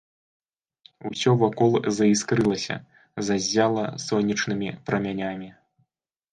[1.09, 2.79] Усё вакол заіскрылася,
[3.29, 5.49] заззяла сонечнымі прамянямі.